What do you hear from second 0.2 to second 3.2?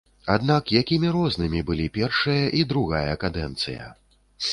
Аднак якімі рознымі былі першая і другая